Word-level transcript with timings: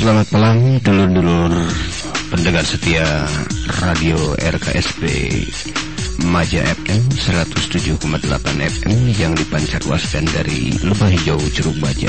Selamat 0.00 0.32
malam 0.32 0.80
dulur-dulur 0.80 1.52
pendengar 2.32 2.64
setia 2.64 3.04
Radio 3.84 4.16
RKSB 4.40 5.04
Maja 6.24 6.64
FM 6.64 7.04
107,8 7.20 8.08
FM 8.80 8.96
yang 9.20 9.36
dipancarluaskan 9.36 10.24
dari 10.32 10.72
Lembah 10.80 11.12
Hijau 11.12 11.36
Curug 11.52 11.76
Baja. 11.84 12.08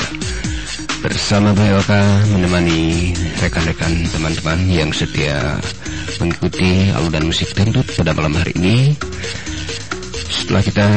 Bersama 1.04 1.52
Bayoka 1.52 2.00
menemani 2.32 3.12
rekan-rekan 3.44 4.08
teman-teman 4.08 4.64
yang 4.72 4.88
setia 4.88 5.60
mengikuti 6.16 6.88
alunan 6.96 7.28
musik 7.28 7.52
dangdut 7.52 7.92
pada 7.92 8.16
malam 8.16 8.32
hari 8.40 8.56
ini. 8.56 8.96
Setelah 10.32 10.64
kita 10.64 10.88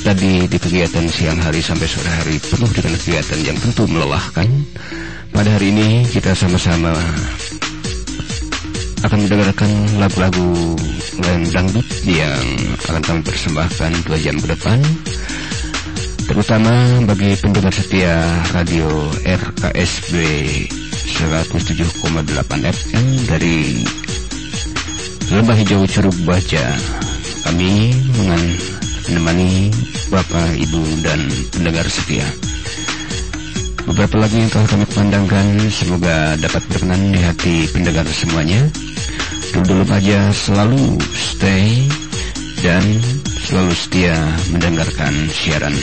tadi 0.00 0.48
di 0.48 0.58
kegiatan 0.58 1.06
siang 1.08 1.40
hari 1.40 1.60
sampai 1.60 1.84
sore 1.84 2.08
hari 2.08 2.36
penuh 2.40 2.70
dengan 2.72 2.94
kegiatan 2.96 3.40
yang 3.44 3.58
tentu 3.60 3.84
melelahkan. 3.84 4.48
Pada 5.30 5.48
hari 5.56 5.70
ini 5.72 6.04
kita 6.08 6.32
sama-sama 6.34 6.92
akan 9.04 9.18
mendengarkan 9.24 9.70
lagu-lagu 9.96 10.76
lain 11.20 11.44
dangdut 11.52 11.88
yang 12.04 12.44
akan 12.88 13.02
kami 13.04 13.20
persembahkan 13.24 13.92
dua 14.04 14.18
jam 14.20 14.36
ke 14.40 14.46
depan. 14.52 14.78
Terutama 16.28 17.02
bagi 17.10 17.34
pendengar 17.40 17.74
setia 17.74 18.22
radio 18.54 18.86
RKSB 19.26 20.14
107,8 21.10 22.06
FM 22.70 23.06
dari 23.26 23.82
Lembah 25.30 25.56
Hijau 25.58 25.82
Curug 25.90 26.16
Baja. 26.22 26.78
Kami 27.42 27.90
dengan 28.14 28.69
menemani 29.10 29.74
Bapak, 30.06 30.54
Ibu, 30.54 30.82
dan 31.02 31.18
pendengar 31.50 31.86
setia. 31.90 32.22
Beberapa 33.90 34.22
lagu 34.22 34.38
yang 34.38 34.50
telah 34.54 34.68
kami 34.70 34.86
pandangkan 34.86 35.46
semoga 35.66 36.38
dapat 36.38 36.62
berkenan 36.70 37.10
di 37.10 37.18
hati 37.18 37.54
pendengar 37.74 38.06
semuanya. 38.06 38.62
Dulu-dulu 39.50 39.82
aja 39.90 40.30
selalu 40.30 40.94
stay 41.10 41.90
dan 42.62 42.82
selalu 43.34 43.74
setia 43.74 44.14
mendengarkan 44.54 45.14
siaran 45.26 45.74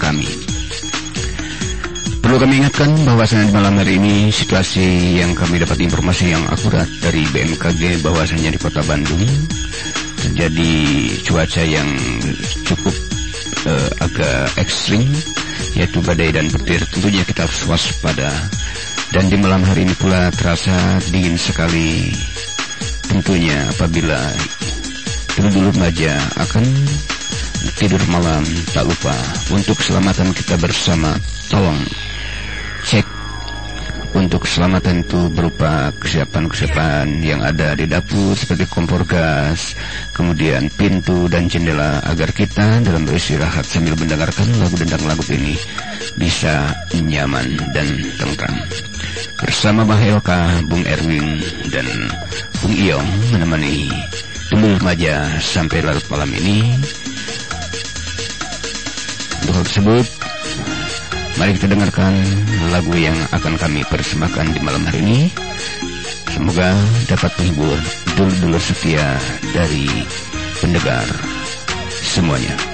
kami. 0.00 0.24
Perlu 2.24 2.38
kami 2.40 2.64
ingatkan 2.64 2.88
bahwasanya 3.04 3.52
di 3.52 3.54
malam 3.54 3.74
hari 3.76 4.00
ini 4.00 4.32
situasi 4.32 5.20
yang 5.20 5.36
kami 5.36 5.60
dapat 5.60 5.76
informasi 5.84 6.32
yang 6.32 6.40
akurat 6.48 6.88
dari 7.04 7.28
BMKG 7.28 8.00
bahwasanya 8.00 8.48
di 8.48 8.58
kota 8.62 8.80
Bandung 8.88 9.20
terjadi 10.22 10.72
cuaca 11.26 11.62
yang 11.66 11.90
cukup 12.62 12.94
uh, 13.66 13.90
agak 13.98 14.54
ekstrim 14.62 15.06
yaitu 15.74 15.98
badai 16.04 16.30
dan 16.30 16.46
petir. 16.48 16.82
Tentunya 16.88 17.22
kita 17.26 17.48
harus 17.48 17.62
waspada. 17.66 18.30
Dan 19.12 19.28
di 19.28 19.36
malam 19.36 19.60
hari 19.60 19.84
ini 19.84 19.92
pula 19.98 20.32
terasa 20.32 21.02
dingin 21.12 21.36
sekali. 21.36 22.14
Tentunya 23.10 23.68
apabila 23.68 24.18
dulu-dulu 25.36 25.68
remaja 25.76 26.16
akan 26.40 26.64
tidur 27.76 28.00
malam 28.08 28.40
tak 28.72 28.88
lupa. 28.88 29.12
Untuk 29.52 29.76
keselamatan 29.76 30.32
kita 30.32 30.56
bersama 30.56 31.12
tolong 31.52 31.76
cek 32.88 33.21
untuk 34.12 34.44
keselamatan 34.44 35.04
itu 35.04 35.32
berupa 35.32 35.88
kesiapan-kesiapan 35.96 37.24
yang 37.24 37.40
ada 37.40 37.72
di 37.72 37.88
dapur 37.88 38.36
seperti 38.36 38.68
kompor 38.68 39.08
gas, 39.08 39.72
kemudian 40.12 40.68
pintu 40.76 41.26
dan 41.32 41.48
jendela 41.48 42.04
agar 42.04 42.28
kita 42.32 42.84
dalam 42.84 43.08
beristirahat 43.08 43.64
sambil 43.64 43.96
mendengarkan 43.96 44.48
lagu 44.60 44.76
dendang 44.76 45.04
lagu 45.08 45.24
ini 45.32 45.56
bisa 46.20 46.76
nyaman 46.92 47.56
dan 47.72 47.88
tentram. 48.20 48.56
Bersama 49.40 49.82
Bang 49.88 50.02
Elka, 50.04 50.60
Bung 50.68 50.84
Erwin, 50.84 51.40
dan 51.72 51.88
Bung 52.60 52.76
Iong 52.76 53.08
menemani 53.32 53.88
dulu 54.52 54.76
remaja 54.76 55.40
sampai 55.40 55.80
larut 55.80 56.04
malam 56.12 56.28
ini. 56.36 56.76
Untuk 59.42 59.64
tersebut, 59.66 60.06
Mari 61.40 61.56
kita 61.56 61.68
dengarkan 61.70 62.12
lagu 62.72 62.92
yang 62.96 63.16
akan 63.32 63.56
kami 63.56 63.80
persembahkan 63.88 64.52
di 64.52 64.60
malam 64.60 64.84
hari 64.84 65.00
ini. 65.00 65.20
Semoga 66.32 66.72
dapat 67.08 67.32
menghibur 67.40 67.76
dulur-dulur 68.16 68.62
setia 68.62 69.16
dari 69.52 69.88
pendengar 70.60 71.04
semuanya. 71.92 72.71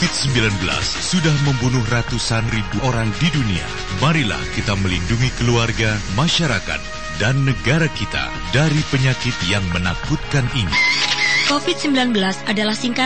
COVID-19 0.00 0.64
sudah 0.80 1.36
membunuh 1.44 1.84
ratusan 1.92 2.40
ribu 2.56 2.80
orang 2.88 3.12
di 3.20 3.28
dunia. 3.36 3.68
Marilah 4.00 4.40
kita 4.56 4.72
melindungi 4.80 5.28
keluarga, 5.36 5.92
masyarakat, 6.16 6.80
dan 7.20 7.36
negara 7.44 7.84
kita 7.92 8.32
dari 8.48 8.80
penyakit 8.88 9.36
yang 9.44 9.60
menakutkan 9.76 10.48
ini. 10.56 10.72
COVID-19 11.52 12.16
adalah 12.48 12.72
singkatan 12.72 12.96